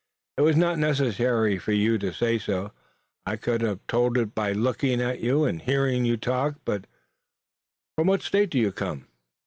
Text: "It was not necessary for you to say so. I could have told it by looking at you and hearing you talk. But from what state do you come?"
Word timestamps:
"It 0.37 0.41
was 0.41 0.55
not 0.55 0.79
necessary 0.79 1.59
for 1.59 1.73
you 1.73 1.99
to 1.99 2.11
say 2.11 2.39
so. 2.39 2.71
I 3.27 3.35
could 3.35 3.61
have 3.61 3.85
told 3.85 4.17
it 4.17 4.33
by 4.33 4.51
looking 4.51 4.99
at 4.99 5.19
you 5.19 5.45
and 5.45 5.61
hearing 5.61 6.05
you 6.05 6.17
talk. 6.17 6.55
But 6.65 6.87
from 7.95 8.07
what 8.07 8.23
state 8.23 8.49
do 8.49 8.57
you 8.57 8.71
come?" 8.71 9.05